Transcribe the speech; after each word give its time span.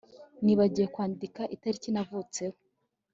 Nibagiwe 0.43 0.87
kwandika 0.93 1.41
itariki 1.55 1.89
navutseho 1.91 2.57